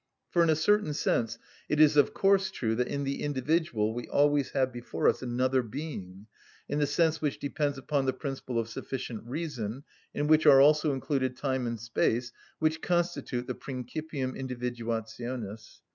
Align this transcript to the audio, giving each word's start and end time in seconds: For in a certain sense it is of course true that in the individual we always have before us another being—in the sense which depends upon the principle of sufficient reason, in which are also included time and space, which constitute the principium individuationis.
For 0.31 0.41
in 0.41 0.49
a 0.49 0.55
certain 0.55 0.95
sense 0.95 1.37
it 1.69 1.79
is 1.79 1.95
of 1.95 2.11
course 2.11 2.49
true 2.49 2.73
that 2.73 2.87
in 2.87 3.03
the 3.03 3.21
individual 3.21 3.93
we 3.93 4.07
always 4.07 4.49
have 4.53 4.73
before 4.73 5.07
us 5.07 5.21
another 5.21 5.61
being—in 5.61 6.79
the 6.79 6.87
sense 6.87 7.21
which 7.21 7.37
depends 7.37 7.77
upon 7.77 8.07
the 8.07 8.13
principle 8.13 8.57
of 8.57 8.67
sufficient 8.67 9.23
reason, 9.27 9.83
in 10.15 10.25
which 10.25 10.47
are 10.47 10.59
also 10.59 10.91
included 10.91 11.37
time 11.37 11.67
and 11.67 11.79
space, 11.79 12.31
which 12.57 12.81
constitute 12.81 13.45
the 13.45 13.53
principium 13.53 14.33
individuationis. 14.35 15.81